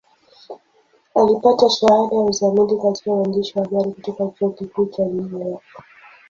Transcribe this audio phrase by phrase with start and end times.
[1.15, 5.63] Alipata shahada ya uzamili katika uandishi wa habari kutoka Chuo Kikuu cha New York.